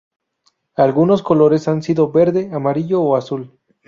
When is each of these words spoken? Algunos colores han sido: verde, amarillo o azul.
Algunos 0.77 1.21
colores 1.21 1.67
han 1.67 1.83
sido: 1.83 2.11
verde, 2.11 2.49
amarillo 2.53 3.03
o 3.03 3.15
azul. 3.15 3.59